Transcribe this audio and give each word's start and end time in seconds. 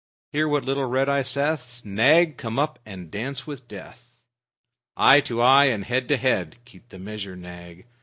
Hear 0.31 0.47
what 0.47 0.65
little 0.65 0.87
Red 0.87 1.07
Eye 1.09 1.21
saith: 1.21 1.83
"Nag, 1.85 2.35
come 2.35 2.57
up 2.57 2.79
and 2.87 3.11
dance 3.11 3.45
with 3.45 3.67
death!" 3.67 4.17
Eye 4.97 5.21
to 5.21 5.43
eye 5.43 5.65
and 5.65 5.83
head 5.85 6.07
to 6.07 6.17
head, 6.17 6.55
(Keep 6.65 6.89
the 6.89 6.97
measure, 6.97 7.35
Nag.) 7.35 7.85